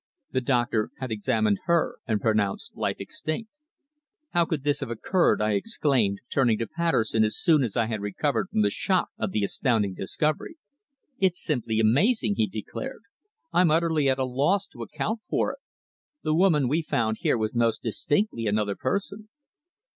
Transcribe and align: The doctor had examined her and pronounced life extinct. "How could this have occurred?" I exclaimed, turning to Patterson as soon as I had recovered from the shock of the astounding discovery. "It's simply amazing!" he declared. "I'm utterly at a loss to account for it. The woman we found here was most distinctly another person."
The 0.31 0.41
doctor 0.41 0.89
had 0.97 1.11
examined 1.11 1.59
her 1.65 1.97
and 2.07 2.19
pronounced 2.19 2.75
life 2.75 2.95
extinct. 2.97 3.51
"How 4.31 4.45
could 4.45 4.63
this 4.63 4.79
have 4.79 4.89
occurred?" 4.89 5.39
I 5.43 5.51
exclaimed, 5.51 6.21
turning 6.27 6.57
to 6.57 6.65
Patterson 6.65 7.23
as 7.23 7.37
soon 7.37 7.61
as 7.63 7.77
I 7.77 7.85
had 7.85 8.01
recovered 8.01 8.49
from 8.49 8.63
the 8.63 8.71
shock 8.71 9.09
of 9.19 9.29
the 9.31 9.43
astounding 9.43 9.93
discovery. 9.93 10.55
"It's 11.19 11.43
simply 11.43 11.79
amazing!" 11.79 12.33
he 12.35 12.47
declared. 12.47 13.03
"I'm 13.53 13.69
utterly 13.69 14.09
at 14.09 14.17
a 14.17 14.25
loss 14.25 14.65
to 14.69 14.81
account 14.81 15.21
for 15.21 15.51
it. 15.53 15.59
The 16.23 16.33
woman 16.33 16.67
we 16.67 16.81
found 16.81 17.17
here 17.19 17.37
was 17.37 17.53
most 17.53 17.83
distinctly 17.83 18.47
another 18.47 18.75
person." 18.75 19.29